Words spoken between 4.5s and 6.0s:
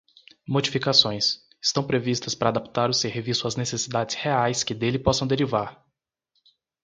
que dele possam derivar.